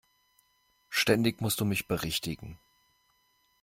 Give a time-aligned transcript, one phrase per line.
[0.89, 2.57] Ständig musst du mich berichtigen!